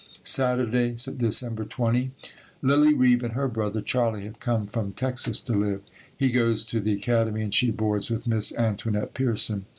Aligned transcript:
Saturday, 0.23 0.95
December 1.17 1.63
20. 1.63 2.09
Lillie 2.63 2.93
Reeve 2.95 3.21
and 3.21 3.33
her 3.33 3.47
brother, 3.47 3.81
Charlie, 3.81 4.23
have 4.23 4.39
come 4.39 4.65
from 4.65 4.93
Texas 4.93 5.37
to 5.41 5.53
live. 5.53 5.83
He 6.17 6.31
goes 6.31 6.65
to 6.65 6.79
the 6.79 6.93
Academy 6.93 7.43
and 7.43 7.53
she 7.53 7.69
boards 7.69 8.09
with 8.09 8.25
Miss 8.25 8.51
Antoinette 8.57 9.13
Pierson. 9.13 9.67